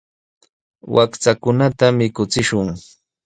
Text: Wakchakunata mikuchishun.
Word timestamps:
Wakchakunata 0.95 1.85
mikuchishun. 1.97 2.67